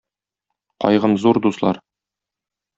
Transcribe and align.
Кайгым 0.81 1.13
зур, 1.23 1.37
дуслар 1.45 1.77